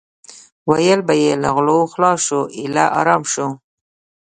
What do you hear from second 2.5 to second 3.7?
ایله ارام شو.